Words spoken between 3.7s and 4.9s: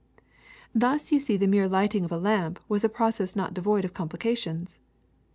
of complications.